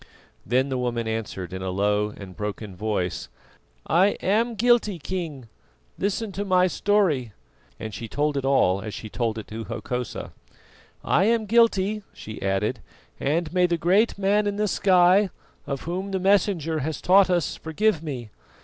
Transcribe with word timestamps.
Then 0.47 0.69
the 0.69 0.79
woman 0.79 1.07
answered 1.07 1.53
in 1.53 1.61
a 1.61 1.69
low 1.69 2.09
and 2.17 2.35
broken 2.35 2.75
voice: 2.75 3.29
"I 3.85 4.13
am 4.19 4.55
guilty, 4.55 4.97
King. 4.97 5.47
Listen 5.99 6.31
to 6.31 6.43
my 6.43 6.65
story:" 6.65 7.33
and 7.79 7.93
she 7.93 8.07
told 8.07 8.35
it 8.35 8.43
all 8.43 8.81
as 8.81 8.95
she 8.95 9.09
told 9.09 9.37
it 9.37 9.45
to 9.49 9.65
Hokosa. 9.65 10.31
"I 11.03 11.25
am 11.25 11.45
guilty," 11.45 12.01
she 12.13 12.41
added, 12.41 12.79
"and 13.19 13.53
may 13.53 13.67
the 13.67 13.77
Great 13.77 14.17
Man 14.17 14.47
in 14.47 14.55
the 14.55 14.67
sky, 14.67 15.29
of 15.67 15.81
Whom 15.81 16.09
the 16.09 16.19
Messenger 16.19 16.79
has 16.79 16.99
taught 16.99 17.29
us, 17.29 17.55
forgive 17.55 18.01
me. 18.01 18.31